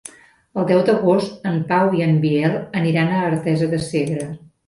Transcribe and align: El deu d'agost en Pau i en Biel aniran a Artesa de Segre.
El 0.59 0.63
deu 0.69 0.79
d'agost 0.87 1.43
en 1.49 1.59
Pau 1.73 1.93
i 1.99 2.01
en 2.07 2.17
Biel 2.25 2.57
aniran 2.81 3.13
a 3.13 3.21
Artesa 3.27 3.71
de 3.75 3.83
Segre. 3.91 4.27